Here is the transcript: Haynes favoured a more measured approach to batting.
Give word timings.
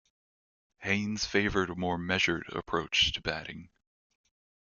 Haynes 0.79 1.25
favoured 1.27 1.69
a 1.69 1.75
more 1.75 1.95
measured 1.99 2.47
approach 2.53 3.11
to 3.13 3.21
batting. 3.21 3.69